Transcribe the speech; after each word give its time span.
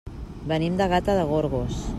Venim 0.51 0.79
de 0.81 0.87
Gata 0.95 1.19
de 1.21 1.29
Gorgos. 1.35 1.83